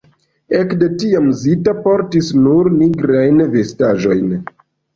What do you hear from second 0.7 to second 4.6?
de tiam Zita portis nur nigrajn vestaĵojn.